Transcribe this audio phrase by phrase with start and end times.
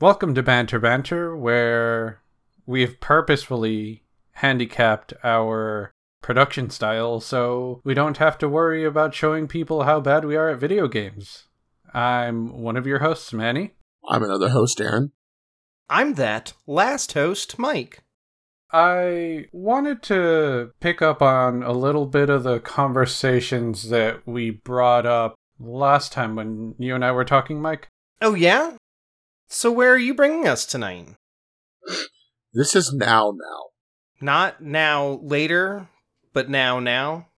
[0.00, 2.22] Welcome to Banter Banter, where
[2.66, 4.04] we've purposefully
[4.34, 5.90] handicapped our
[6.22, 10.50] production style so we don't have to worry about showing people how bad we are
[10.50, 11.48] at video games.
[11.92, 13.72] I'm one of your hosts, Manny.
[14.08, 15.10] I'm another host, Aaron.
[15.90, 18.04] I'm that last host, Mike.
[18.70, 25.06] I wanted to pick up on a little bit of the conversations that we brought
[25.06, 27.88] up last time when you and I were talking, Mike.
[28.22, 28.76] Oh, yeah?
[29.50, 31.16] So, where are you bringing us tonight?
[32.52, 33.70] This is now, now.
[34.20, 35.88] Not now, later,
[36.34, 37.28] but now, now?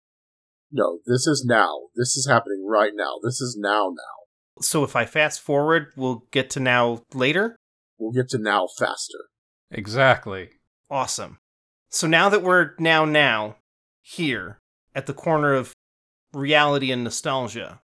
[0.71, 1.73] No, this is now.
[1.95, 3.13] This is happening right now.
[3.23, 4.61] This is now, now.
[4.61, 7.55] So, if I fast forward, we'll get to now later?
[7.97, 9.29] We'll get to now faster.
[9.69, 10.49] Exactly.
[10.89, 11.37] Awesome.
[11.89, 13.55] So, now that we're now, now,
[14.01, 14.59] here,
[14.93, 15.73] at the corner of
[16.33, 17.79] reality and nostalgia.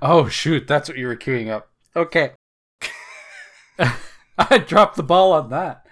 [0.00, 1.70] Oh, shoot, that's what you were queuing up.
[1.94, 2.32] Okay.
[4.38, 5.86] I dropped the ball on that.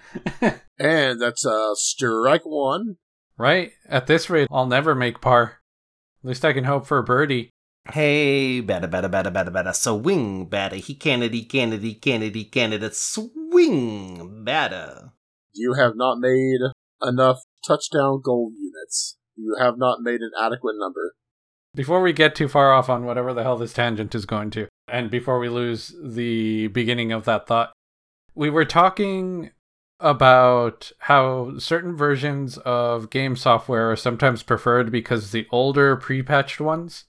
[0.80, 2.98] And that's uh strike one.
[3.36, 3.72] right?
[3.88, 5.58] At this rate, I'll never make par.
[6.22, 7.50] At least I can hope for a birdie.
[7.90, 14.44] Hey, bada bada bada bada bada, swing bada, he Kennedy, Kennedy, Kennedy, he Canada, swing
[14.46, 15.10] bada.
[15.52, 16.60] You have not made
[17.02, 19.16] enough touchdown goal units.
[19.34, 21.14] You have not made an adequate number.
[21.74, 24.68] Before we get too far off on whatever the hell this tangent is going to,
[24.86, 27.72] and before we lose the beginning of that thought,
[28.38, 29.50] we were talking
[29.98, 37.06] about how certain versions of game software are sometimes preferred because the older pre-patched ones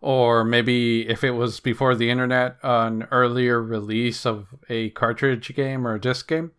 [0.00, 5.84] or maybe if it was before the internet an earlier release of a cartridge game
[5.84, 6.52] or a disc game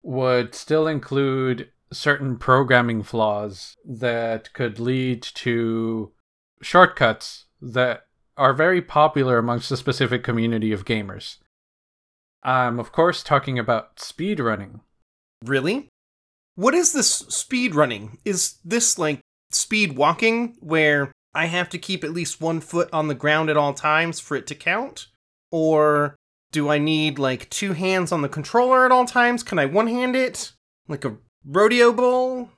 [0.00, 6.12] would still include certain programming flaws that could lead to
[6.62, 11.38] shortcuts that are very popular amongst a specific community of gamers.
[12.46, 14.80] I'm of course talking about speedrunning.
[15.44, 15.88] Really?
[16.54, 18.18] What is this speed running?
[18.24, 19.20] Is this like
[19.50, 23.56] speed walking where I have to keep at least one foot on the ground at
[23.56, 25.08] all times for it to count?
[25.50, 26.14] Or
[26.52, 29.42] do I need like two hands on the controller at all times?
[29.42, 30.52] Can I one hand it?
[30.86, 32.50] Like a rodeo bull?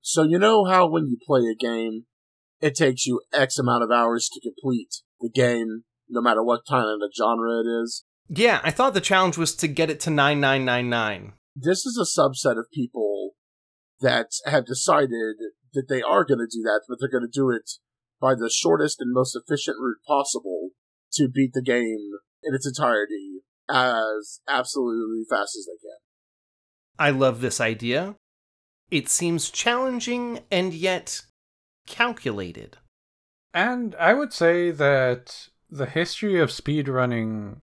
[0.00, 2.06] So you know how when you play a game,
[2.62, 7.02] it takes you X amount of hours to complete the game, no matter what kind
[7.02, 8.04] of genre it is.
[8.28, 11.34] Yeah, I thought the challenge was to get it to 9999.
[11.56, 13.32] This is a subset of people
[14.00, 15.36] that have decided
[15.72, 17.70] that they are going to do that, but they're going to do it
[18.20, 20.70] by the shortest and most efficient route possible
[21.12, 22.12] to beat the game
[22.42, 25.98] in its entirety as absolutely fast as they can.
[26.98, 28.16] I love this idea.
[28.90, 31.22] It seems challenging and yet
[31.86, 32.78] calculated.
[33.52, 37.58] And I would say that the history of speedrunning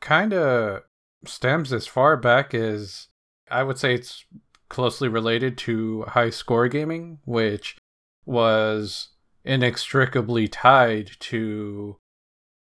[0.00, 0.82] kind of
[1.24, 3.08] stems as far back as
[3.50, 4.24] I would say it's
[4.68, 7.76] closely related to high score gaming, which
[8.24, 9.10] was
[9.44, 11.96] inextricably tied to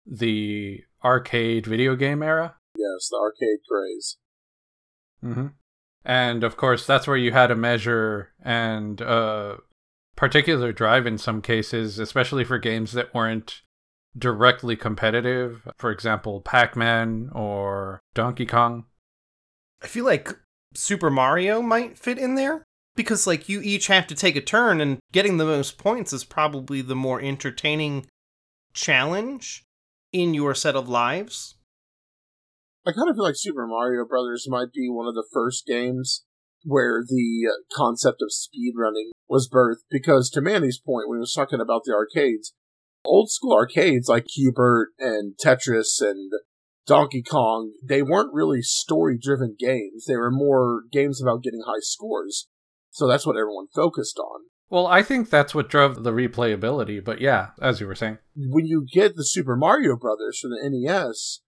[0.05, 2.55] the arcade video game era.
[2.75, 4.17] Yes, the arcade craze.
[5.23, 5.47] Mm-hmm.
[6.05, 9.57] And of course, that's where you had a measure and a
[10.15, 13.61] particular drive in some cases, especially for games that weren't
[14.17, 15.67] directly competitive.
[15.77, 18.85] For example, Pac Man or Donkey Kong.
[19.81, 20.29] I feel like
[20.73, 22.63] Super Mario might fit in there
[22.95, 26.23] because like you each have to take a turn and getting the most points is
[26.23, 28.05] probably the more entertaining
[28.73, 29.63] challenge
[30.11, 31.55] in your set of lives.
[32.85, 36.25] I kind of feel like Super Mario Brothers might be one of the first games
[36.65, 41.33] where the uh, concept of speedrunning was birthed because to Manny's point when he was
[41.33, 42.53] talking about the arcades,
[43.05, 46.31] old school arcades like Q*bert and Tetris and
[46.85, 50.05] Donkey Kong, they weren't really story driven games.
[50.05, 52.47] They were more games about getting high scores.
[52.91, 54.41] So that's what everyone focused on.
[54.69, 58.17] Well, I think that's what drove the replayability, but yeah, as you were saying.
[58.35, 61.41] When you get the Super Mario Brothers for the NES,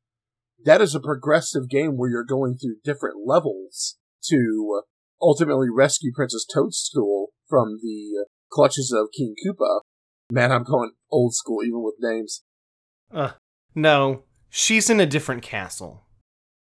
[0.63, 3.97] that is a progressive game where you're going through different levels
[4.29, 4.81] to
[5.21, 9.81] ultimately rescue Princess Toadstool from the clutches of King Koopa.
[10.31, 12.43] Man, I'm going old school even with names.
[13.13, 13.33] Uh,
[13.73, 16.05] no, she's in a different castle.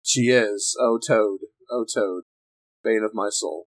[0.02, 0.76] She is.
[0.80, 1.40] Oh, Toad.
[1.70, 2.24] Oh, Toad.
[2.82, 3.66] Bane of my soul.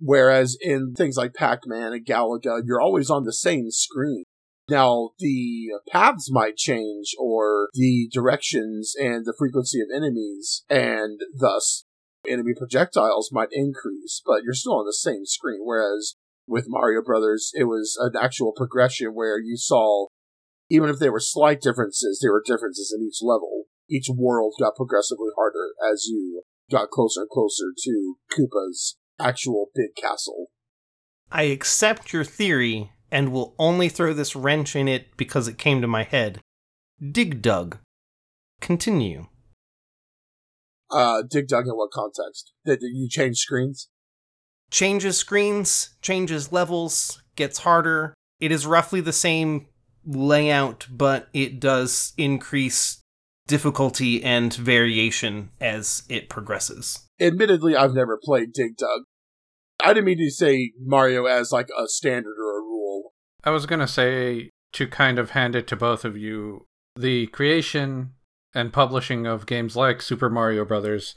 [0.00, 4.24] Whereas in things like Pac-Man and Galaga, you're always on the same screen.
[4.68, 11.84] Now, the paths might change, or the directions and the frequency of enemies, and thus
[12.28, 15.60] enemy projectiles might increase, but you're still on the same screen.
[15.64, 16.16] Whereas
[16.48, 20.06] with Mario Brothers, it was an actual progression where you saw,
[20.70, 23.64] even if there were slight differences, there were differences in each level.
[23.90, 29.94] Each world got progressively harder as you got closer and closer to Koopa's actual big
[29.96, 30.46] castle.
[31.30, 35.80] I accept your theory and will only throw this wrench in it because it came
[35.80, 36.40] to my head.
[37.00, 37.78] Dig Dug.
[38.60, 39.26] Continue.
[40.90, 42.52] Uh, Dig Dug in what context?
[42.64, 43.88] Did did you change screens?
[44.70, 48.14] Changes screens, changes levels, gets harder.
[48.40, 49.66] It is roughly the same
[50.04, 53.00] layout, but it does increase
[53.46, 57.00] difficulty and variation as it progresses.
[57.20, 59.02] Admittedly, I've never played Dig Dug.
[59.82, 63.12] I didn't mean to say Mario as like a standard or a rule.
[63.44, 67.28] I was going to say to kind of hand it to both of you the
[67.28, 68.12] creation
[68.54, 71.14] and publishing of games like Super Mario Brothers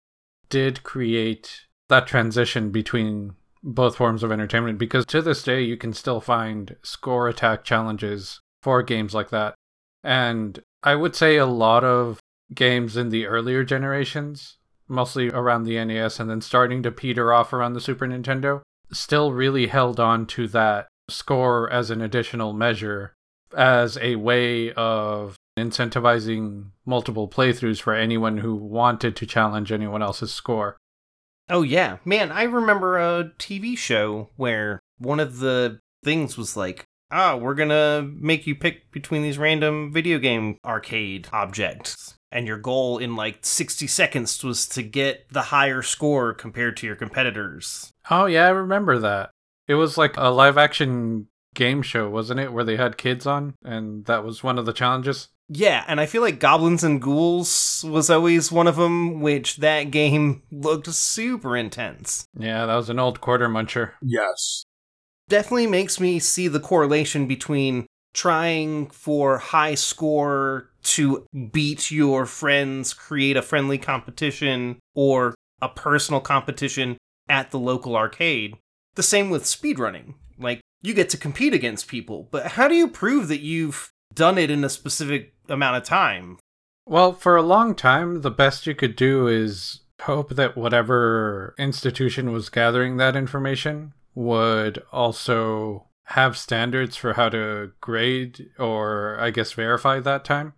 [0.49, 5.93] did create that transition between both forms of entertainment because to this day you can
[5.93, 9.55] still find score attack challenges for games like that.
[10.03, 12.19] And I would say a lot of
[12.53, 17.53] games in the earlier generations, mostly around the NES and then starting to peter off
[17.53, 18.61] around the Super Nintendo,
[18.91, 23.13] still really held on to that score as an additional measure
[23.55, 30.33] as a way of incentivizing multiple playthroughs for anyone who wanted to challenge anyone else's
[30.33, 30.77] score.
[31.51, 31.97] Oh, yeah.
[32.05, 37.55] Man, I remember a TV show where one of the things was like, ah, we're
[37.55, 42.15] gonna make you pick between these random video game arcade objects.
[42.31, 46.87] And your goal in like 60 seconds was to get the higher score compared to
[46.87, 47.91] your competitors.
[48.09, 49.31] Oh, yeah, I remember that.
[49.67, 52.53] It was like a live action game show, wasn't it?
[52.53, 55.27] Where they had kids on, and that was one of the challenges.
[55.53, 59.91] Yeah, and I feel like Goblins and Ghouls was always one of them, which that
[59.91, 62.25] game looked super intense.
[62.37, 63.91] Yeah, that was an old quarter muncher.
[64.01, 64.63] Yes.
[65.27, 72.93] Definitely makes me see the correlation between trying for high score to beat your friends,
[72.93, 76.97] create a friendly competition, or a personal competition
[77.27, 78.55] at the local arcade.
[78.95, 80.13] The same with speedrunning.
[80.39, 84.37] Like, you get to compete against people, but how do you prove that you've done
[84.37, 86.39] it in a specific amount of time?
[86.85, 92.31] Well, for a long time, the best you could do is hope that whatever institution
[92.31, 99.53] was gathering that information would also have standards for how to grade or, I guess,
[99.53, 100.53] verify that time.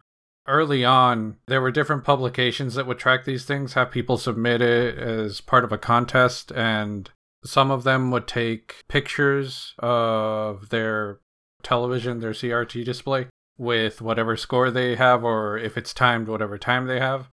[0.48, 4.98] Early on, there were different publications that would track these things, have people submit it
[4.98, 7.10] as part of a contest, and
[7.46, 11.20] some of them would take pictures of their
[11.62, 16.88] television, their CRT display, with whatever score they have, or if it's timed, whatever time
[16.88, 17.30] they have.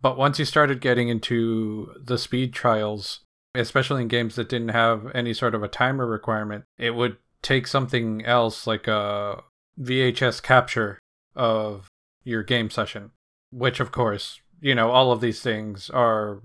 [0.00, 3.20] But once you started getting into the speed trials,
[3.54, 7.66] especially in games that didn't have any sort of a timer requirement, it would take
[7.66, 9.42] something else like a
[9.80, 10.98] VHS capture
[11.34, 11.88] of
[12.24, 13.12] your game session,
[13.50, 16.42] which, of course, you know, all of these things are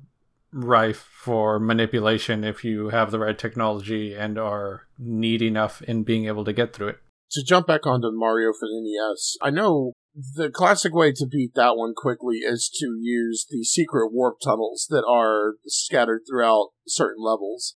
[0.52, 6.26] rife for manipulation if you have the right technology and are neat enough in being
[6.26, 7.00] able to get through it.
[7.34, 11.54] To jump back onto Mario for the NES, I know the classic way to beat
[11.54, 17.24] that one quickly is to use the secret warp tunnels that are scattered throughout certain
[17.24, 17.76] levels.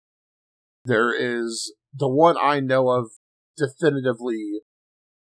[0.85, 3.11] There is the one I know of
[3.55, 4.61] definitively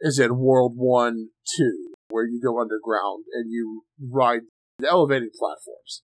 [0.01, 4.41] is in World 1 2, where you go underground and you ride
[4.79, 6.01] the elevated platforms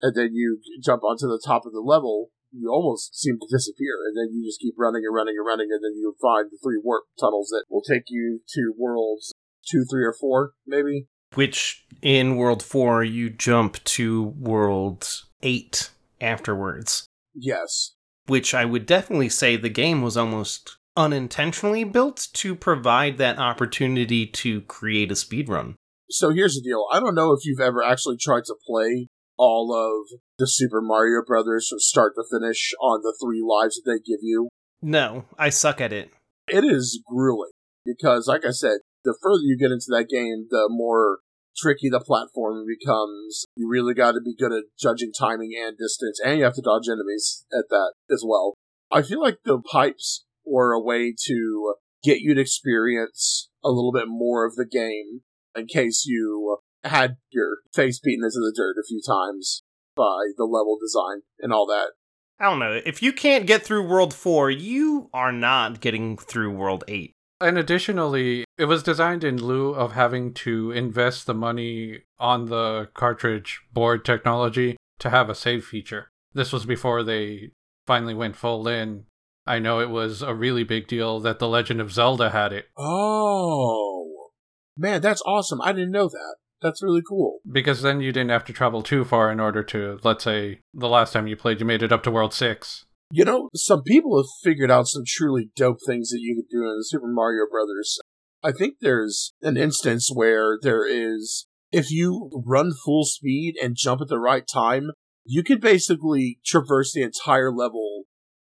[0.00, 3.98] and then you jump onto the top of the level, you almost seem to disappear,
[4.06, 6.58] and then you just keep running and running and running, and then you find the
[6.62, 9.32] three warp tunnels that will take you to worlds
[9.66, 11.08] two, three, or four, maybe.
[11.34, 17.06] Which in World 4, you jump to World 8 afterwards.
[17.34, 17.94] Yes.
[18.26, 24.26] Which I would definitely say the game was almost unintentionally built to provide that opportunity
[24.26, 25.74] to create a speedrun.
[26.08, 26.86] So here's the deal.
[26.92, 31.22] I don't know if you've ever actually tried to play all of the Super Mario
[31.26, 34.48] Brothers from start to finish on the three lives that they give you.
[34.82, 36.10] No, I suck at it.
[36.48, 37.52] It is grueling
[37.84, 41.18] because, like I said, the further you get into that game, the more
[41.56, 43.44] tricky the platform becomes.
[43.56, 46.62] You really got to be good at judging timing and distance, and you have to
[46.62, 48.54] dodge enemies at that as well.
[48.90, 53.92] I feel like the pipes were a way to get you to experience a little
[53.92, 55.22] bit more of the game
[55.56, 59.62] in case you had your face beaten into the dirt a few times
[59.96, 61.92] by the level design and all that.
[62.38, 62.80] I don't know.
[62.84, 67.12] If you can't get through World 4, you are not getting through World 8.
[67.40, 72.88] And additionally, it was designed in lieu of having to invest the money on the
[72.94, 76.08] cartridge board technology to have a save feature.
[76.32, 77.50] This was before they
[77.86, 79.04] finally went full in.
[79.46, 82.66] I know it was a really big deal that The Legend of Zelda had it.
[82.76, 84.30] Oh.
[84.76, 85.60] Man, that's awesome.
[85.60, 86.36] I didn't know that.
[86.64, 87.40] That's really cool.
[87.48, 90.88] Because then you didn't have to travel too far in order to, let's say, the
[90.88, 92.86] last time you played, you made it up to World 6.
[93.12, 96.64] You know, some people have figured out some truly dope things that you could do
[96.64, 97.98] in Super Mario Brothers.
[98.42, 104.00] I think there's an instance where there is, if you run full speed and jump
[104.00, 104.90] at the right time,
[105.26, 108.04] you could basically traverse the entire level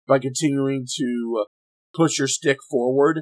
[0.05, 1.45] by continuing to
[1.95, 3.21] push your stick forward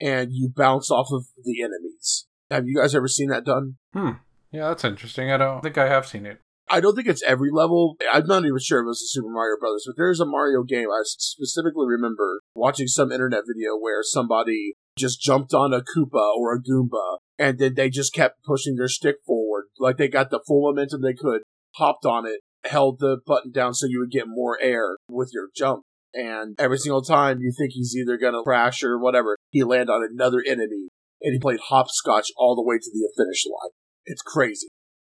[0.00, 2.26] and you bounce off of the enemies.
[2.50, 3.76] Have you guys ever seen that done?
[3.92, 4.10] Hmm.
[4.50, 5.30] Yeah, that's interesting.
[5.30, 6.38] I don't think I have seen it.
[6.70, 7.96] I don't think it's every level.
[8.10, 10.62] I'm not even sure if it was a Super Mario Brothers, but there's a Mario
[10.62, 16.36] game I specifically remember watching some internet video where somebody just jumped on a Koopa
[16.36, 20.30] or a Goomba, and then they just kept pushing their stick forward, like they got
[20.30, 21.42] the full momentum they could,
[21.74, 25.48] hopped on it, held the button down so you would get more air with your
[25.54, 25.82] jump.
[26.14, 30.06] And every single time you think he's either gonna crash or whatever, he land on
[30.08, 30.88] another enemy,
[31.24, 33.70] and he played hopscotch all the way to the finish line.
[34.04, 34.68] It's crazy.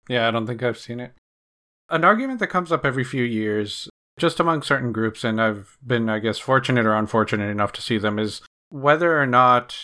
[0.08, 1.12] Yeah, I don't think I've seen it.
[1.88, 3.88] An argument that comes up every few years,
[4.18, 7.98] just among certain groups, and I've been, I guess, fortunate or unfortunate enough to see
[7.98, 9.76] them, is whether or not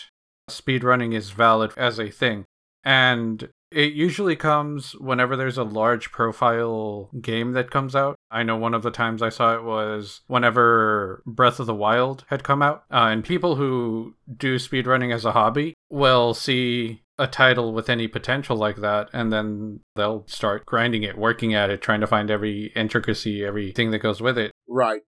[0.49, 2.45] speedrunning is valid as a thing.
[2.83, 8.15] And it usually comes whenever there's a large profile game that comes out.
[8.31, 12.25] I know one of the times I saw it was whenever Breath of the Wild
[12.29, 12.83] had come out.
[12.91, 18.07] Uh, and people who do speedrunning as a hobby will see a title with any
[18.07, 22.31] potential like that, and then they'll start grinding it, working at it, trying to find
[22.31, 24.51] every intricacy, everything that goes with it.
[24.67, 25.01] Right.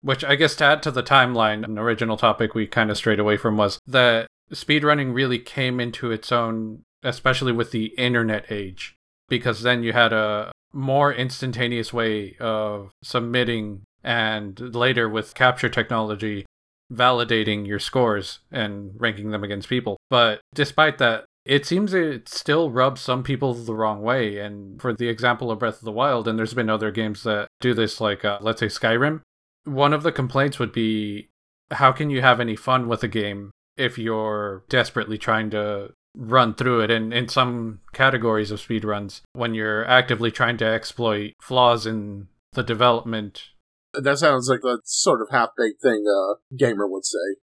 [0.00, 3.18] Which I guess to add to the timeline, an original topic we kind of strayed
[3.18, 8.94] away from was that speedrunning really came into its own, especially with the internet age,
[9.28, 16.46] because then you had a more instantaneous way of submitting and later with capture technology
[16.92, 19.98] validating your scores and ranking them against people.
[20.10, 24.38] But despite that, it seems it still rubs some people the wrong way.
[24.38, 27.48] And for the example of Breath of the Wild, and there's been other games that
[27.60, 29.22] do this, like uh, let's say Skyrim,
[29.64, 31.28] one of the complaints would be
[31.70, 36.54] how can you have any fun with a game if you're desperately trying to run
[36.54, 41.86] through it and in some categories of speedruns when you're actively trying to exploit flaws
[41.86, 43.50] in the development
[43.94, 47.36] that sounds like a sort of half-baked thing a gamer would say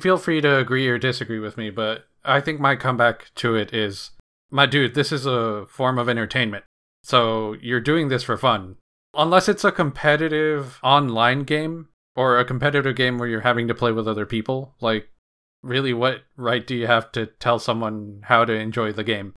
[0.00, 3.74] feel free to agree or disagree with me but I think my comeback to it
[3.74, 4.10] is
[4.50, 6.64] my dude, this is a form of entertainment.
[7.02, 8.76] So you're doing this for fun.
[9.12, 13.92] Unless it's a competitive online game or a competitive game where you're having to play
[13.92, 15.08] with other people, like
[15.62, 19.34] really what right do you have to tell someone how to enjoy the game?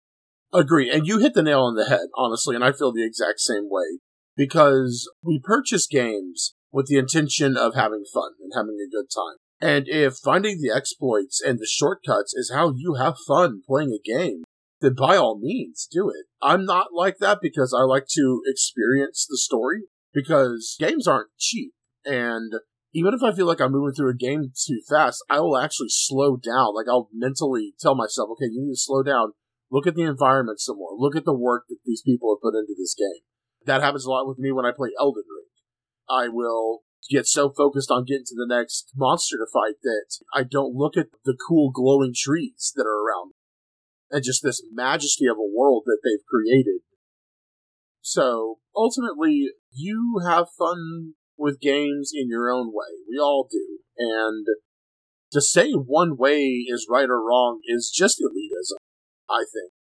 [0.53, 0.91] Agree.
[0.91, 3.69] And you hit the nail on the head, honestly, and I feel the exact same
[3.71, 4.01] way.
[4.37, 9.39] Because we purchase games with the intention of having fun and having a good time.
[9.61, 14.03] And if finding the exploits and the shortcuts is how you have fun playing a
[14.05, 14.43] game,
[14.81, 16.27] then by all means do it.
[16.43, 21.73] I'm not like that because I like to experience the story because games aren't cheap.
[22.05, 22.53] And
[22.93, 25.89] even if I feel like I'm moving through a game too fast, I will actually
[25.89, 26.75] slow down.
[26.75, 29.33] Like I'll mentally tell myself, okay, you need to slow down.
[29.71, 30.91] Look at the environment some more.
[30.97, 33.23] Look at the work that these people have put into this game.
[33.67, 35.49] That happens a lot with me when I play Elden Ring.
[36.09, 40.43] I will get so focused on getting to the next monster to fight that I
[40.43, 43.33] don't look at the cool glowing trees that are around
[44.11, 46.81] and just this majesty of a world that they've created.
[48.01, 53.03] So ultimately, you have fun with games in your own way.
[53.09, 53.79] We all do.
[53.99, 54.47] And
[55.33, 58.79] to say one way is right or wrong is just elitism,
[59.29, 59.73] I think.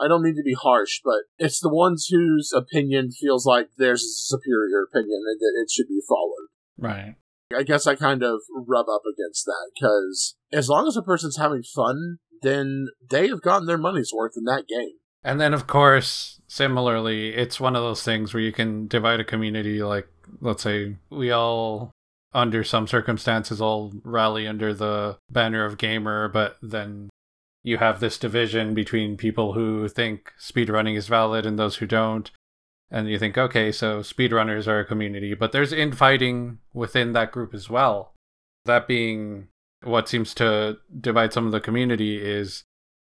[0.00, 4.02] I don't mean to be harsh, but it's the ones whose opinion feels like theirs
[4.02, 6.48] is a superior opinion and that it should be followed.
[6.78, 7.14] Right.
[7.56, 11.38] I guess I kind of rub up against that because as long as a person's
[11.38, 14.96] having fun, then they have gotten their money's worth in that game.
[15.24, 19.24] And then, of course, similarly, it's one of those things where you can divide a
[19.24, 19.82] community.
[19.82, 20.08] Like,
[20.40, 21.90] let's say we all,
[22.32, 27.08] under some circumstances, all rally under the banner of gamer, but then
[27.66, 32.30] you have this division between people who think speedrunning is valid and those who don't
[32.92, 37.52] and you think, okay, so speedrunners are a community, but there's infighting within that group
[37.52, 38.14] as well.
[38.64, 39.48] That being
[39.82, 42.62] what seems to divide some of the community is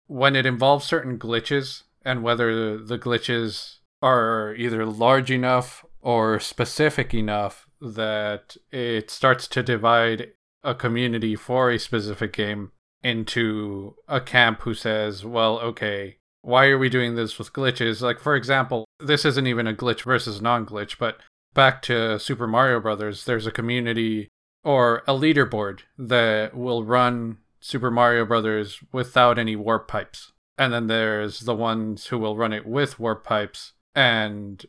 [0.08, 7.14] when it involves certain glitches and whether the glitches are either large enough or specific
[7.14, 10.32] enough that it starts to divide
[10.62, 16.78] a community for a specific game into a camp who says, well, okay, why are
[16.78, 18.02] we doing this with glitches?
[18.02, 21.18] Like, for example, this isn't even a glitch versus non glitch, but
[21.54, 24.28] back to Super Mario Brothers, there's a community
[24.64, 30.32] or a leaderboard that will run Super Mario Brothers without any warp pipes.
[30.58, 33.74] And then there's the ones who will run it with warp pipes.
[33.96, 34.64] And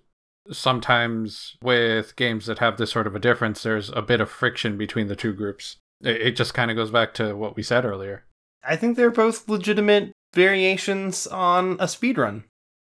[0.50, 4.76] sometimes with games that have this sort of a difference, there's a bit of friction
[4.76, 5.76] between the two groups.
[6.02, 8.24] It, it just kind of goes back to what we said earlier.
[8.64, 12.44] I think they're both legitimate variations on a speedrun.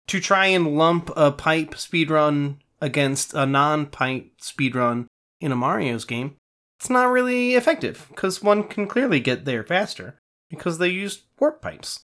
[0.09, 5.07] To try and lump a pipe speedrun against a non pipe speedrun
[5.41, 6.37] in a Mario's game,
[6.81, 10.19] it's not really effective because one can clearly get there faster
[10.51, 12.01] because they used warp pipes.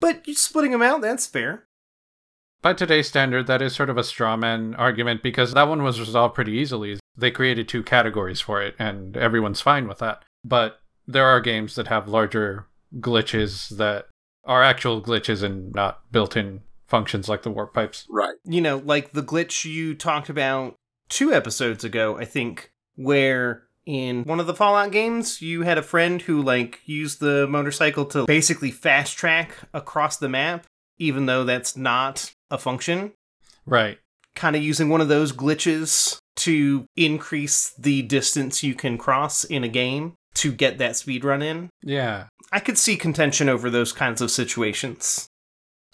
[0.00, 1.66] But splitting them out, that's fair.
[2.62, 6.00] By today's standard, that is sort of a straw man argument because that one was
[6.00, 6.98] resolved pretty easily.
[7.16, 10.24] They created two categories for it, and everyone's fine with that.
[10.44, 12.66] But there are games that have larger
[12.98, 14.08] glitches that
[14.44, 18.06] are actual glitches and not built in functions like the warp pipes.
[18.10, 18.34] Right.
[18.44, 20.74] You know, like the glitch you talked about
[21.08, 25.82] two episodes ago, I think, where in one of the Fallout games, you had a
[25.82, 30.66] friend who like used the motorcycle to basically fast track across the map,
[30.98, 33.12] even though that's not a function.
[33.64, 33.98] Right.
[34.34, 39.64] Kind of using one of those glitches to increase the distance you can cross in
[39.64, 41.68] a game to get that speed run in.
[41.82, 42.26] Yeah.
[42.50, 45.26] I could see contention over those kinds of situations.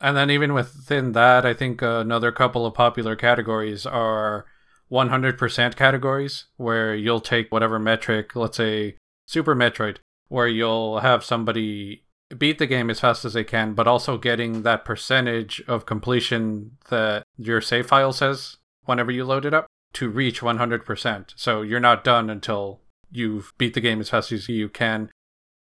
[0.00, 4.46] And then even within that, I think another couple of popular categories are
[4.90, 9.96] 100% categories, where you'll take whatever metric, let's say Super Metroid,
[10.28, 12.04] where you'll have somebody
[12.36, 16.72] beat the game as fast as they can, but also getting that percentage of completion
[16.90, 21.32] that your save file says whenever you load it up to reach 100%.
[21.36, 25.10] So you're not done until you've beat the game as fast as you can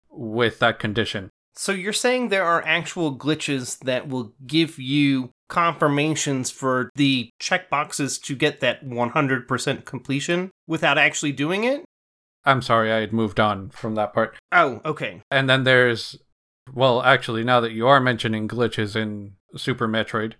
[0.09, 1.29] with that condition.
[1.55, 8.21] So you're saying there are actual glitches that will give you confirmations for the checkboxes
[8.23, 11.85] to get that 100% completion without actually doing it?
[12.43, 14.35] I'm sorry, I had moved on from that part.
[14.51, 15.21] Oh, okay.
[15.29, 16.17] And then there's,
[16.73, 20.33] well, actually, now that you are mentioning glitches in Super Metroid,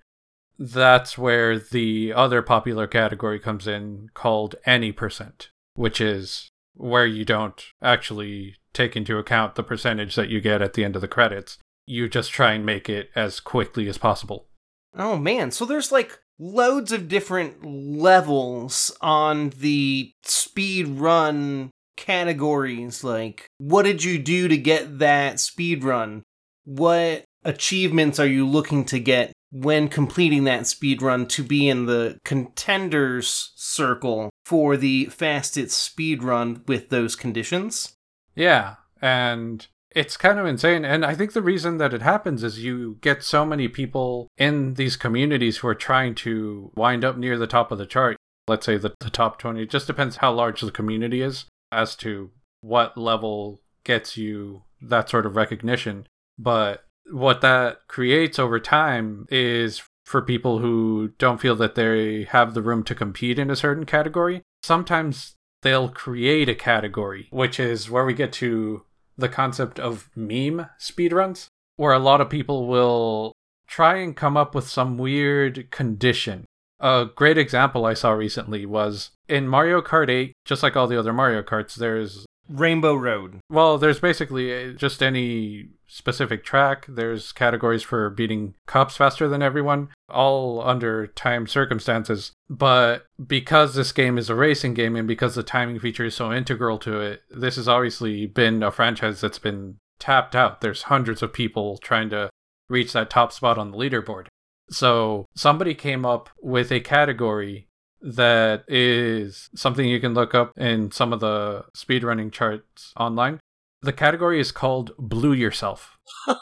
[0.58, 7.26] that's where the other popular category comes in called any percent, which is where you
[7.26, 11.08] don't actually take into account the percentage that you get at the end of the
[11.08, 11.58] credits.
[11.86, 14.48] You just try and make it as quickly as possible.
[14.96, 23.46] Oh man, so there's like loads of different levels on the speed run categories like
[23.60, 26.24] what did you do to get that speed run?
[26.66, 31.86] What achievements are you looking to get when completing that speed run to be in
[31.86, 37.94] the contenders circle for the fastest speed run with those conditions?
[38.36, 40.86] Yeah, and it's kind of insane.
[40.86, 44.74] And I think the reason that it happens is you get so many people in
[44.74, 48.18] these communities who are trying to wind up near the top of the chart.
[48.48, 49.62] Let's say the, the top 20.
[49.62, 55.10] It just depends how large the community is as to what level gets you that
[55.10, 56.08] sort of recognition.
[56.38, 62.54] But what that creates over time is for people who don't feel that they have
[62.54, 67.90] the room to compete in a certain category, sometimes they'll create a category, which is
[67.90, 68.84] where we get to
[69.18, 73.34] the concept of meme speedruns, where a lot of people will
[73.68, 76.46] try and come up with some weird condition.
[76.80, 81.00] A great example I saw recently was in Mario Kart 8, just like all the
[81.00, 83.40] other Mario Karts, there's Rainbow Road.
[83.50, 86.86] well, there's basically uh, just any specific track.
[86.88, 92.32] There's categories for beating cops faster than everyone, all under time circumstances.
[92.50, 96.34] But because this game is a racing game and because the timing feature is so
[96.34, 100.62] integral to it, this has obviously been a franchise that's been tapped out.
[100.62, 102.30] There's hundreds of people trying to
[102.70, 104.28] reach that top spot on the leaderboard.
[104.70, 107.68] So somebody came up with a category
[108.04, 113.40] that is something you can look up in some of the speedrunning charts online.
[113.82, 115.98] The category is called Blue Yourself.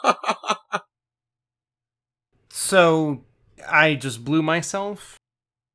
[2.72, 3.24] So
[3.68, 5.16] I just blew myself.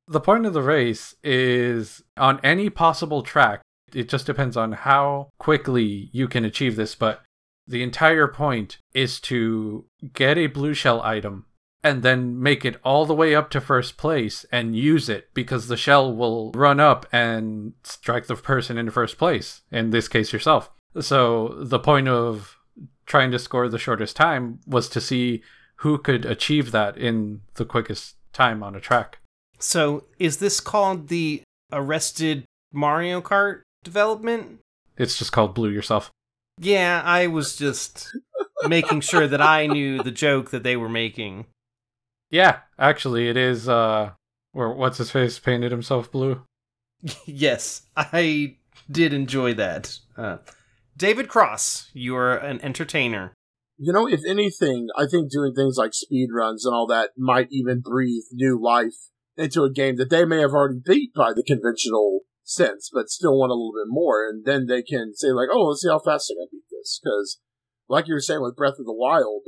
[0.06, 3.60] The point of the race is on any possible track,
[3.92, 7.22] it just depends on how quickly you can achieve this, but
[7.66, 11.44] the entire point is to get a blue shell item
[11.82, 15.68] and then make it all the way up to first place and use it because
[15.68, 20.32] the shell will run up and strike the person in first place, in this case,
[20.32, 20.70] yourself.
[21.00, 22.56] So the point of
[23.06, 25.42] trying to score the shortest time was to see
[25.76, 29.18] who could achieve that in the quickest time on a track.
[29.58, 34.60] So is this called the Arrested Mario Kart development?
[34.96, 36.10] It's just called Blue Yourself.
[36.60, 38.16] Yeah, I was just
[38.66, 41.46] making sure that I knew the joke that they were making.
[42.30, 43.68] Yeah, actually, it is.
[43.68, 44.10] Uh,
[44.52, 46.42] where what's his face painted himself blue.
[47.26, 48.56] yes, I
[48.90, 49.98] did enjoy that.
[50.16, 50.38] Uh,
[50.96, 53.32] David Cross, you are an entertainer.
[53.76, 57.46] You know, if anything, I think doing things like speed runs and all that might
[57.52, 58.96] even breathe new life
[59.36, 63.38] into a game that they may have already beat by the conventional sense, but still
[63.38, 64.26] want a little bit more.
[64.28, 67.00] And then they can say, like, oh, let's see how fast I can beat this.
[67.00, 67.38] Because,
[67.88, 69.42] like you were saying with Breath of the Wild,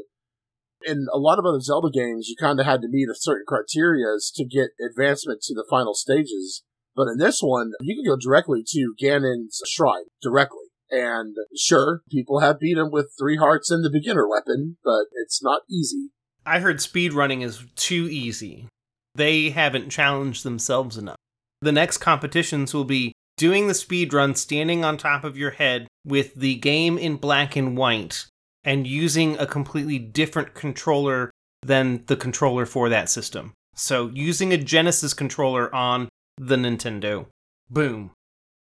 [0.84, 3.44] in a lot of other Zelda games, you kind of had to meet a certain
[3.46, 6.62] criteria to get advancement to the final stages.
[6.96, 10.64] But in this one, you can go directly to Ganon's shrine directly.
[10.90, 15.42] And sure, people have beat him with three hearts and the beginner weapon, but it's
[15.42, 16.10] not easy.
[16.44, 18.66] I heard speedrunning is too easy.
[19.14, 21.16] They haven't challenged themselves enough.
[21.62, 25.86] The next competitions will be doing the speed run standing on top of your head
[26.04, 28.26] with the game in black and white
[28.64, 31.30] and using a completely different controller
[31.62, 33.52] than the controller for that system.
[33.74, 37.26] So using a Genesis controller on the Nintendo.
[37.68, 38.12] Boom.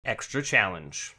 [0.04, 1.14] Extra challenge.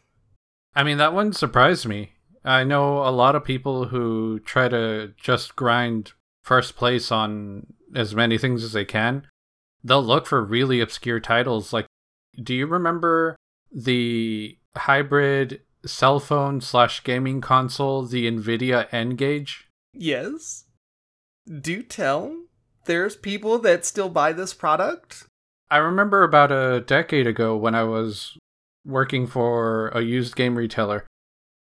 [0.76, 2.14] I mean, that one surprised me.
[2.44, 8.14] I know a lot of people who try to just grind first place on as
[8.14, 9.28] many things as they can.
[9.84, 11.74] They'll look for really obscure titles.
[11.74, 11.88] Like,
[12.42, 13.36] do you remember
[13.72, 19.68] the hybrid cell phone slash gaming console, the NVIDIA N-Gage?
[19.94, 20.66] Yes.
[21.62, 22.36] Do tell.
[22.86, 25.26] There's people that still buy this product.
[25.70, 28.38] I remember about a decade ago when I was
[28.86, 31.06] working for a used game retailer.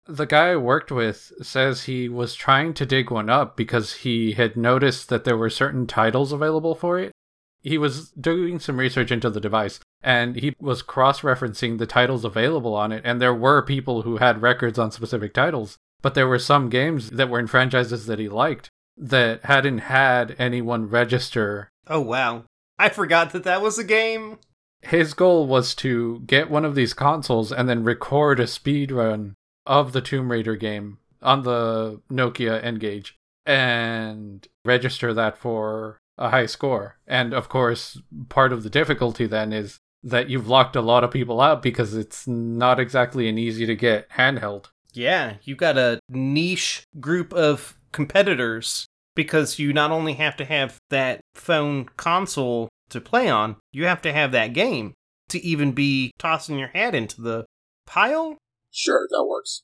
[0.07, 4.33] The guy I worked with says he was trying to dig one up because he
[4.33, 7.13] had noticed that there were certain titles available for it.
[7.61, 12.25] He was doing some research into the device and he was cross referencing the titles
[12.25, 13.03] available on it.
[13.05, 17.11] And there were people who had records on specific titles, but there were some games
[17.11, 21.69] that were in franchises that he liked that hadn't had anyone register.
[21.87, 22.45] Oh, wow.
[22.79, 24.39] I forgot that that was a game.
[24.83, 29.35] His goal was to get one of these consoles and then record a speed run
[29.67, 36.47] of the Tomb Raider game on the Nokia N-Gage and register that for a high
[36.47, 36.99] score.
[37.07, 41.11] And of course, part of the difficulty then is that you've locked a lot of
[41.11, 44.67] people out because it's not exactly an easy to get handheld.
[44.93, 50.79] Yeah, you've got a niche group of competitors because you not only have to have
[50.91, 54.95] that phone console to play on, you have to have that game
[55.29, 57.45] to even be tossing your hat into the
[57.87, 58.37] pile.
[58.71, 59.63] Sure, that works.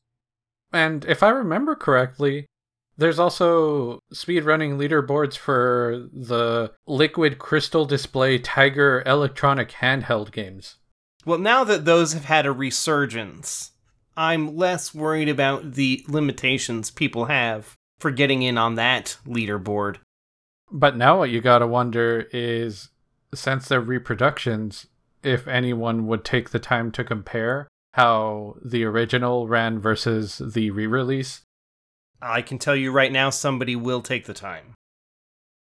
[0.72, 2.46] And if I remember correctly,
[2.96, 10.76] there's also speedrunning leaderboards for the Liquid Crystal Display Tiger electronic handheld games.
[11.24, 13.72] Well, now that those have had a resurgence,
[14.16, 19.98] I'm less worried about the limitations people have for getting in on that leaderboard.
[20.70, 22.90] But now what you gotta wonder is
[23.34, 24.86] since they're reproductions,
[25.22, 30.86] if anyone would take the time to compare how the original ran versus the re
[30.86, 31.42] release
[32.20, 34.74] I can tell you right now, somebody will take the time.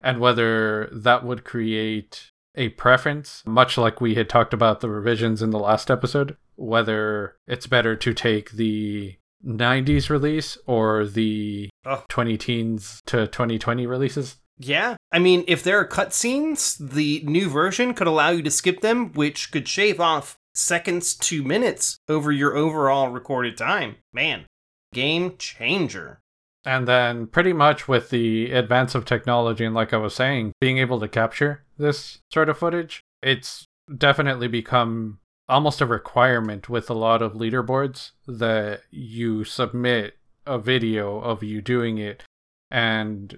[0.01, 5.43] And whether that would create a preference, much like we had talked about the revisions
[5.43, 12.05] in the last episode, whether it's better to take the 90s release or the oh.
[12.09, 14.37] 20 teens to 2020 releases.
[14.59, 14.97] Yeah.
[15.11, 19.13] I mean, if there are cutscenes, the new version could allow you to skip them,
[19.13, 23.97] which could shave off seconds to minutes over your overall recorded time.
[24.13, 24.45] Man,
[24.93, 26.21] game changer.
[26.65, 30.79] And then, pretty much with the advance of technology, and like I was saying, being
[30.79, 33.65] able to capture this sort of footage, it's
[33.97, 41.19] definitely become almost a requirement with a lot of leaderboards that you submit a video
[41.19, 42.23] of you doing it.
[42.71, 43.37] And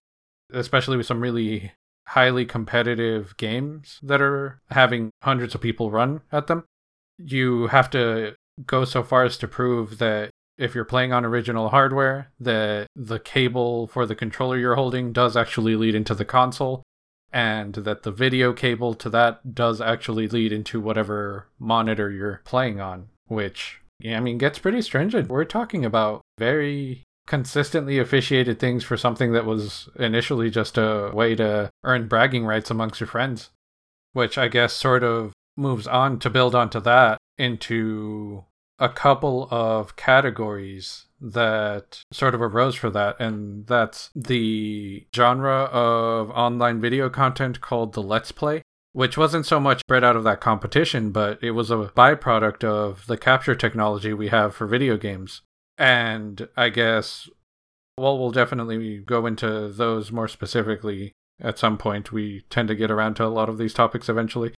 [0.53, 1.73] especially with some really
[2.09, 6.65] highly competitive games that are having hundreds of people run at them,
[7.19, 8.35] you have to
[8.67, 13.19] go so far as to prove that if you're playing on original hardware, that the
[13.19, 16.83] cable for the controller you're holding does actually lead into the console,
[17.33, 22.81] and that the video cable to that does actually lead into whatever monitor you're playing
[22.81, 25.29] on, which, I mean, gets pretty stringent.
[25.29, 31.35] We're talking about very consistently officiated things for something that was initially just a way
[31.35, 33.51] to earn bragging rights amongst your friends,
[34.13, 38.45] which I guess sort of moves on to build onto that into
[38.85, 46.31] a couple of categories that sort of arose for that, and that's the genre of
[46.33, 48.61] online video content called the Let's Play,
[48.93, 53.07] which wasn't so much bred out of that competition, but it was a byproduct of
[53.07, 55.41] the capture technology we have for video games.
[55.79, 57.31] And I guess,
[57.99, 62.13] well, we'll definitely go into those more specifically at some point.
[62.13, 64.53] We tend to get around to a lot of these topics eventually.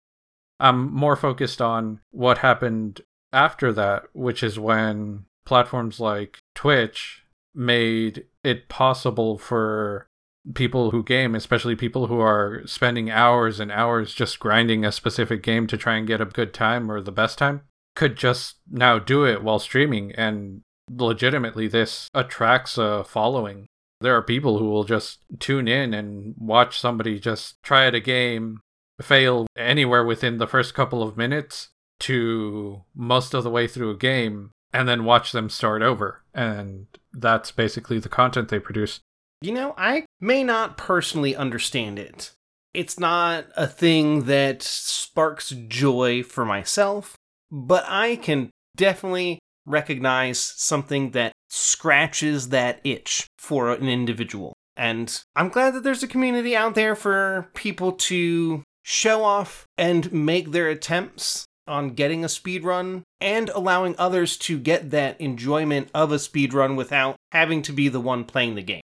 [0.60, 3.02] I'm more focused on what happened
[3.36, 10.08] after that, which is when platforms like Twitch made it possible for
[10.54, 15.44] people who game, especially people who are spending hours and hours just grinding a specific
[15.44, 17.62] game to try and get a good time or the best time,
[17.96, 20.14] could just now do it while streaming.
[20.14, 23.68] And legitimately, this attracts a following.
[24.00, 28.62] There are people who will just tune in and watch somebody just try a game,
[29.02, 31.70] fail anywhere within the first couple of minutes
[32.00, 36.22] to most of the way through a game, and then watch them start over.
[36.34, 39.00] And that's basically the content they produce.
[39.42, 42.32] You know, I may not personally understand it.
[42.74, 47.16] It's not a thing that sparks joy for myself,
[47.50, 54.54] but I can definitely recognize something that scratches that itch for an individual.
[54.76, 60.12] And I'm glad that there's a community out there for people to show off and
[60.12, 65.90] make their attempts on getting a speed run and allowing others to get that enjoyment
[65.94, 68.82] of a speed run without having to be the one playing the game.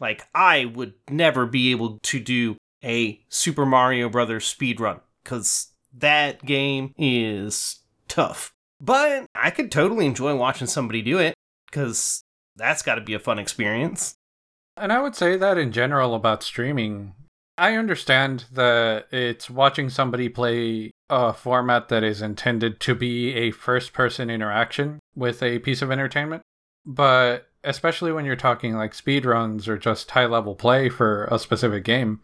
[0.00, 5.68] Like I would never be able to do a Super Mario Brothers speed run cuz
[5.92, 8.52] that game is tough.
[8.80, 11.34] But I could totally enjoy watching somebody do it
[11.70, 12.22] cuz
[12.56, 14.14] that's got to be a fun experience.
[14.76, 17.14] And I would say that in general about streaming,
[17.58, 23.50] I understand that it's watching somebody play a format that is intended to be a
[23.50, 26.42] first person interaction with a piece of entertainment.
[26.86, 31.84] But especially when you're talking like speedruns or just high level play for a specific
[31.84, 32.20] game,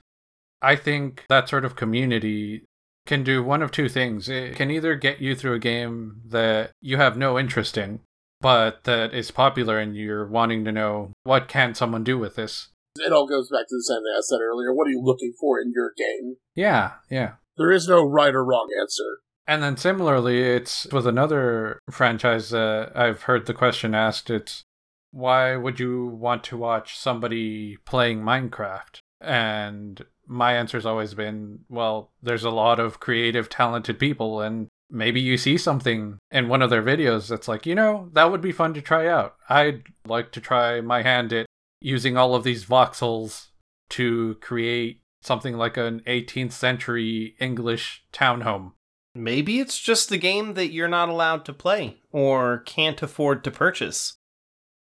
[0.63, 2.65] I think that sort of community
[3.07, 4.29] can do one of two things.
[4.29, 8.01] It can either get you through a game that you have no interest in,
[8.41, 12.69] but that is popular and you're wanting to know what can someone do with this
[12.99, 14.75] it all goes back to the same thing I said earlier.
[14.75, 16.37] What are you looking for in your game?
[16.55, 17.35] Yeah, yeah.
[17.57, 19.21] There is no right or wrong answer.
[19.47, 24.29] And then similarly, it's with another franchise uh, I've heard the question asked.
[24.29, 24.65] It's
[25.13, 28.99] why would you want to watch somebody playing Minecraft?
[29.21, 35.21] And my answer's always been, well, there's a lot of creative, talented people, and maybe
[35.21, 38.53] you see something in one of their videos that's like, you know, that would be
[38.53, 39.37] fun to try out.
[39.49, 41.46] I'd like to try my hand at
[41.87, 43.47] using all of these voxels
[43.89, 48.73] to create something like an 18th century English townhome.
[49.15, 53.53] Maybe it's just a game that you're not allowed to play or can't afford to
[53.53, 54.17] purchase.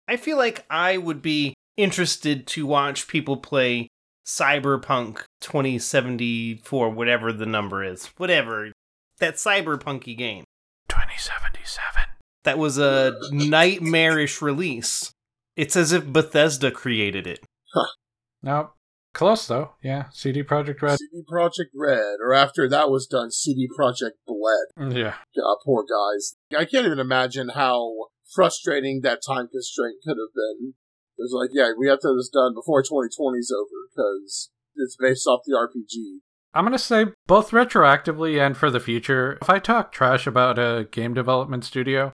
[0.07, 3.89] I feel like I would be interested to watch people play
[4.25, 8.05] Cyberpunk 2074, whatever the number is.
[8.15, 8.71] Whatever.
[9.19, 10.45] That cyberpunky game.
[10.87, 12.01] 2077.
[12.45, 15.12] That was a nightmarish release.
[15.55, 17.45] It's as if Bethesda created it.
[17.73, 17.87] Huh.
[18.41, 18.69] No,
[19.13, 19.71] close though.
[19.83, 20.97] Yeah, CD Projekt Red.
[20.97, 24.95] CD Projekt Red, or after that was done, CD Projekt Bled.
[24.95, 25.15] Yeah.
[25.35, 26.35] God, poor guys.
[26.57, 30.73] I can't even imagine how frustrating that time constraint could have been.
[31.17, 34.49] It was like, yeah, we have to have this done before 2020 is over because
[34.75, 36.21] it's based off the RPG.
[36.55, 39.37] I'm going to say both retroactively and for the future.
[39.41, 42.13] If I talk trash about a game development studio,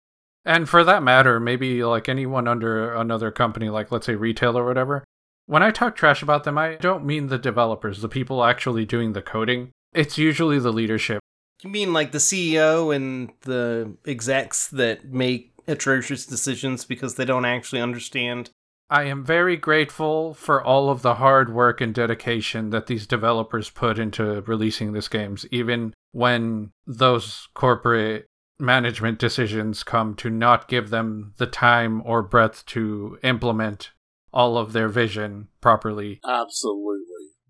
[0.46, 4.66] and for that matter, maybe like anyone under another company, like let's say retail or
[4.66, 5.04] whatever,
[5.46, 9.14] when I talk trash about them, I don't mean the developers, the people actually doing
[9.14, 9.72] the coding.
[9.94, 11.22] It's usually the leadership.
[11.62, 17.46] You mean like the CEO and the execs that make atrocious decisions because they don't
[17.46, 18.50] actually understand?
[18.90, 23.70] I am very grateful for all of the hard work and dedication that these developers
[23.70, 28.28] put into releasing these games, even when those corporate
[28.60, 33.92] management decisions come to not give them the time or breadth to implement
[34.32, 36.20] all of their vision properly.
[36.28, 37.04] Absolutely.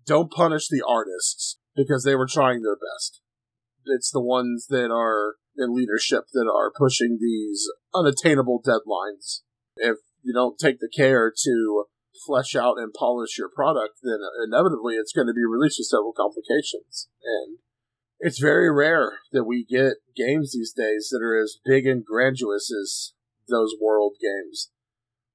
[0.06, 3.20] Don't punish the artists because they were trying their best.
[3.86, 9.40] It's the ones that are in leadership that are pushing these unattainable deadlines.
[9.76, 11.84] If you don't take the care to
[12.26, 16.12] flesh out and polish your product, then inevitably it's going to be released with several
[16.12, 17.08] complications.
[17.22, 17.58] And
[18.20, 22.70] it's very rare that we get games these days that are as big and grandiose
[22.70, 23.12] as
[23.48, 24.70] those world games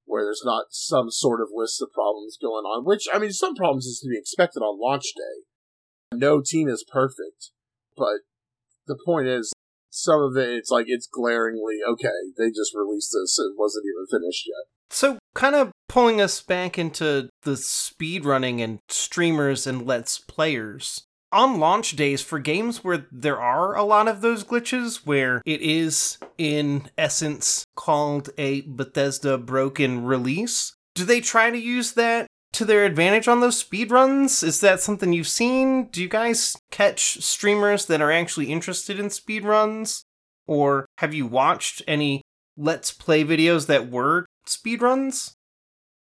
[0.06, 3.56] where there's not some sort of list of problems going on which i mean some
[3.56, 6.18] problems is to be expected on launch day.
[6.18, 7.52] No team is perfect
[7.96, 8.22] but
[8.88, 9.54] the point is
[9.90, 12.08] some of it it's like it's glaringly okay.
[12.38, 14.66] They just released this it wasn't even finished yet.
[14.92, 21.04] So kind of pulling us back into the speed running and streamers and let's players
[21.32, 25.62] on launch days for games where there are a lot of those glitches where it
[25.62, 32.66] is in essence called a Bethesda broken release do they try to use that to
[32.66, 37.86] their advantage on those speedruns is that something you've seen do you guys catch streamers
[37.86, 40.02] that are actually interested in speedruns
[40.48, 42.22] or have you watched any
[42.58, 45.34] let's play videos that were speedruns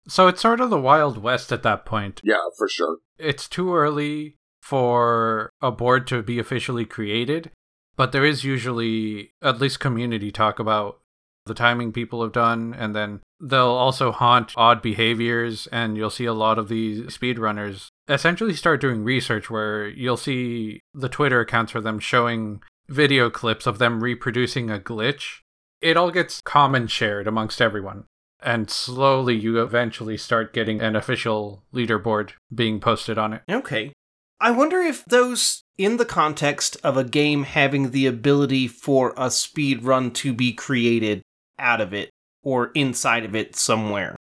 [0.09, 2.21] So it's sort of the Wild West at that point.
[2.25, 2.97] Yeah, for sure.
[3.19, 4.39] It's too early
[4.71, 7.51] for a board to be officially created,
[7.97, 11.01] but there is usually at least community talk about
[11.45, 16.25] the timing people have done, and then they'll also haunt odd behaviors, and you'll see
[16.25, 21.73] a lot of these speedrunners essentially start doing research where you'll see the Twitter accounts
[21.73, 25.41] for them showing video clips of them reproducing a glitch.
[25.83, 28.05] It all gets common shared amongst everyone.
[28.41, 33.43] And slowly you eventually start getting an official leaderboard being posted on it.
[33.51, 33.93] Okay.
[34.41, 39.31] I wonder if those, in the context of a game having the ability for a
[39.31, 41.23] speed run to be created
[41.59, 42.11] out of it
[42.43, 44.17] or inside of it somewhere,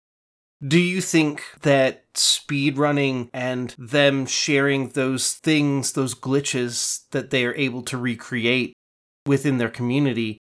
[0.67, 7.55] do you think that speedrunning and them sharing those things, those glitches that they are
[7.55, 8.75] able to recreate
[9.25, 10.39] within their community,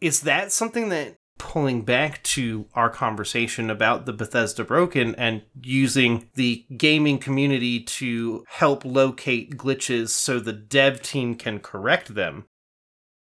[0.00, 6.30] is that something that pulling back to our conversation about the Bethesda Broken and using
[6.34, 12.44] the gaming community to help locate glitches so the dev team can correct them.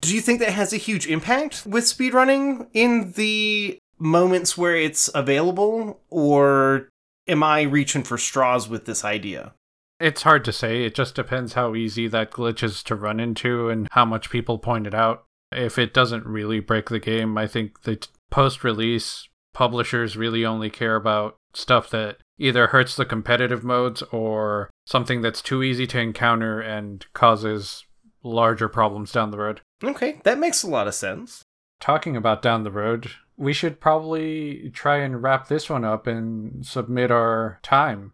[0.01, 5.10] Do you think that has a huge impact with speedrunning in the moments where it's
[5.15, 6.89] available, or
[7.25, 9.53] am I reaching for straws with this idea?
[9.97, 10.84] It's hard to say.
[10.84, 14.60] It just depends how easy that glitch is to run into and how much people
[14.60, 15.23] point it out.
[15.52, 20.70] If it doesn't really break the game, I think the post release publishers really only
[20.70, 26.00] care about stuff that either hurts the competitive modes or something that's too easy to
[26.00, 27.86] encounter and causes
[28.24, 29.62] larger problems down the road.
[29.84, 31.42] Okay, that makes a lot of sense.
[31.80, 36.66] Talking about down the road, we should probably try and wrap this one up and
[36.66, 38.14] submit our time.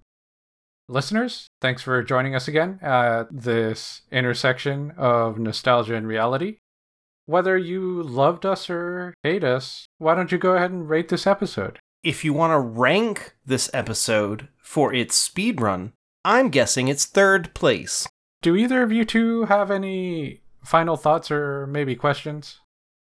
[0.88, 6.58] Listeners, thanks for joining us again at this intersection of nostalgia and reality.
[7.28, 11.26] Whether you loved us or hate us, why don't you go ahead and rate this
[11.26, 11.80] episode?
[12.04, 17.56] If you want to rank this episode for its speed run, I'm guessing it's third
[17.56, 18.08] place.
[18.44, 22.60] Do either of you two have any final thoughts or maybe questions?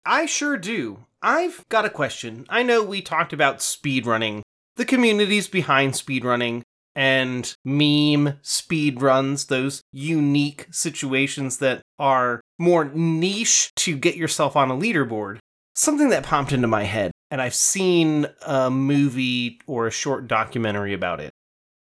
[0.03, 1.05] I sure do.
[1.21, 2.47] I've got a question.
[2.49, 4.41] I know we talked about speedrunning,
[4.77, 6.63] the communities behind speedrunning,
[6.97, 14.75] and meme speedruns, those unique situations that are more niche to get yourself on a
[14.75, 15.37] leaderboard.
[15.75, 20.93] Something that popped into my head, and I've seen a movie or a short documentary
[20.93, 21.31] about it.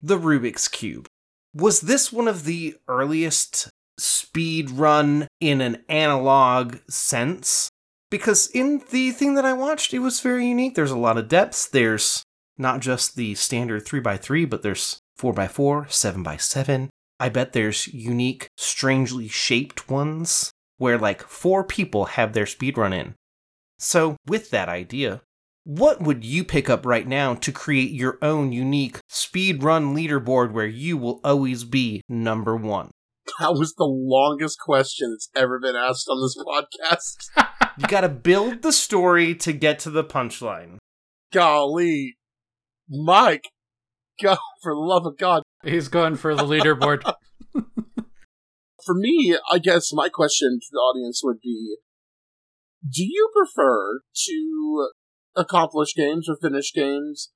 [0.02, 1.06] The Rubik's Cube.
[1.54, 7.70] Was this one of the earliest speed run in an analog sense?
[8.10, 10.74] because in the thing that I watched, it was very unique.
[10.74, 11.66] There's a lot of depths.
[11.66, 12.22] There's
[12.61, 16.88] not just the standard 3x3, but there's 4x4, 7x7.
[17.18, 23.14] I bet there's unique, strangely shaped ones where like four people have their speedrun in.
[23.79, 25.23] So, with that idea,
[25.64, 30.66] what would you pick up right now to create your own unique speedrun leaderboard where
[30.66, 32.90] you will always be number one?
[33.38, 36.37] That was the longest question that's ever been asked on this
[37.38, 37.49] podcast.
[37.79, 40.79] you gotta build the story to get to the punchline.
[41.33, 42.16] Golly.
[42.90, 43.50] Mike.
[44.22, 45.42] God, for the love of God.
[45.64, 47.03] He's going for the leaderboard.
[48.85, 51.76] for me, I guess my question to the audience would be
[52.83, 54.90] Do you prefer to
[55.37, 57.31] accomplish games or finish games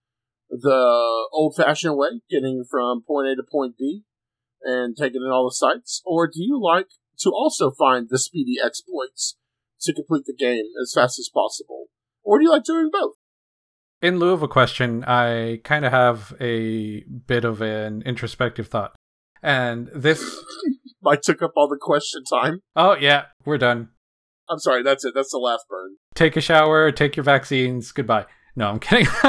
[0.51, 4.03] the old fashioned way, getting from point A to point B?
[4.64, 6.03] and taking in all the sights?
[6.05, 6.88] Or do you like
[7.21, 9.37] to also find the speedy exploits
[9.83, 11.87] to complete the game as fast as possible?
[12.25, 13.14] Or do you like doing both?
[14.05, 18.95] In lieu of a question, I kind of have a bit of an introspective thought.
[19.43, 20.45] And this.
[21.07, 22.61] I took up all the question time.
[22.77, 23.88] Oh, yeah, we're done.
[24.50, 25.15] I'm sorry, that's it.
[25.15, 25.96] That's the last burn.
[26.15, 28.27] Take a shower, take your vaccines, goodbye.
[28.55, 29.07] No, I'm kidding.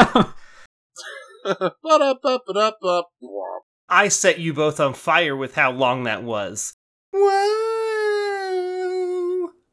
[3.88, 6.74] I set you both on fire with how long that was.
[7.14, 7.32] Whoa!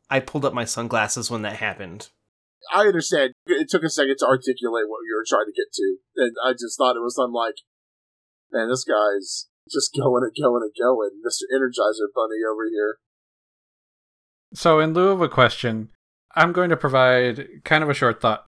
[0.08, 2.10] I pulled up my sunglasses when that happened.
[2.72, 3.31] I understand.
[3.62, 5.96] It took a second to articulate what you were trying to get to.
[6.16, 7.62] And I just thought it was unlike,
[8.50, 11.22] man, this guy's just going and going and going.
[11.22, 11.46] Mr.
[11.54, 12.98] Energizer Bunny over here.
[14.52, 15.90] So, in lieu of a question,
[16.34, 18.46] I'm going to provide kind of a short thought.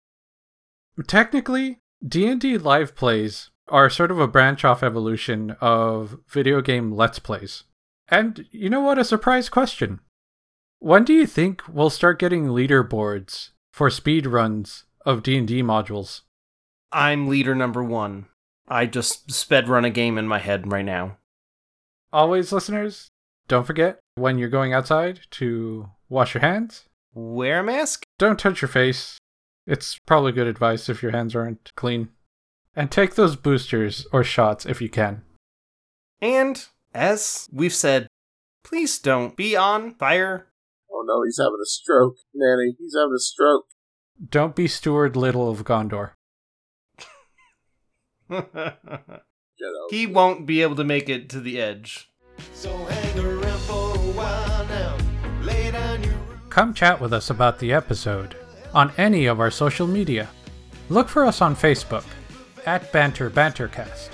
[1.07, 7.21] Technically, D&D live plays are sort of a branch off evolution of video game let's
[7.21, 7.63] plays.
[8.09, 8.99] And you know what?
[8.99, 10.01] A surprise question.
[10.81, 16.23] When do you think we'll start getting leaderboards for speed runs of D&D modules?
[16.93, 18.27] I'm leader number 1.
[18.69, 21.19] I just sped run a game in my head right now.
[22.13, 23.09] Always listeners,
[23.49, 28.63] don't forget when you're going outside to wash your hands, wear a mask, don't touch
[28.63, 29.19] your face.
[29.67, 32.09] It's probably good advice if your hands aren't clean.
[32.77, 35.23] And take those boosters or shots if you can.
[36.21, 38.07] And as we've said,
[38.65, 40.49] please don't be on fire.
[40.91, 42.75] Oh no, he's having a stroke, Nanny.
[42.79, 43.67] He's having a stroke.
[44.31, 46.13] Don't be Steward Little of Gondor.
[49.91, 52.11] He won't be able to make it to the edge.
[52.53, 54.97] So hang around for a while now.
[55.43, 56.15] Lay down your
[56.49, 58.37] Come chat with us about the episode
[58.73, 60.29] on any of our social media.
[60.89, 62.05] Look for us on Facebook
[62.67, 64.11] at Banter Bantercast,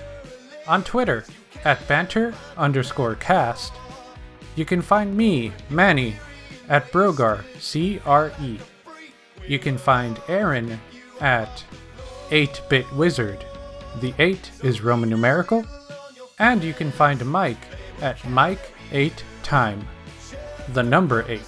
[0.66, 1.24] on Twitter
[1.64, 3.72] at Banter underscore cast.
[4.56, 6.16] You can find me, Manny,
[6.68, 8.58] at Brogar, C R E.
[9.50, 10.80] You can find Aaron
[11.20, 11.64] at
[12.30, 13.44] 8 Bit Wizard.
[13.98, 15.66] The 8 is Roman numerical.
[16.38, 17.58] And you can find Mike
[18.00, 19.84] at Mike 8 Time,
[20.68, 21.40] the number 8.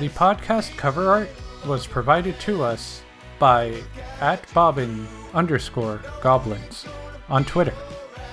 [0.00, 1.28] The podcast cover art
[1.64, 3.02] was provided to us
[3.38, 3.80] by
[4.20, 6.86] at bobbin underscore goblins
[7.28, 7.76] on Twitter,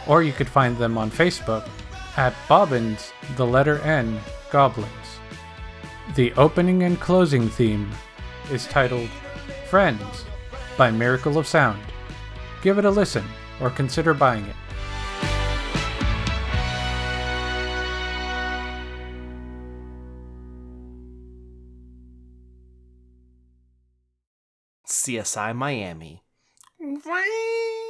[0.07, 1.69] or you could find them on Facebook
[2.15, 4.89] at bobbins the letter N goblins.
[6.15, 7.91] The opening and closing theme
[8.51, 9.09] is titled
[9.69, 10.25] Friends
[10.77, 11.81] by Miracle of Sound.
[12.61, 13.25] Give it a listen
[13.61, 14.55] or consider buying it.
[24.87, 26.23] CSI Miami.
[26.79, 27.86] Whee!